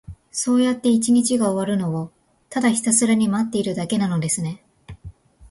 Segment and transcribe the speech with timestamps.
[0.31, 2.09] そうやって一日が終わるのを、
[2.49, 4.63] ただひたすら待っているだけなのですね。